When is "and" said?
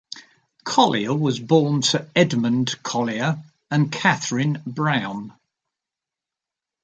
3.69-3.91